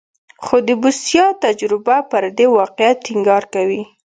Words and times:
خو 0.43 0.55
د 0.67 0.69
بوسیا 0.81 1.25
تجربه 1.45 1.97
پر 2.11 2.23
دې 2.37 2.45
واقعیت 2.59 2.97
ټینګار 3.05 3.43
کوي. 3.53 3.81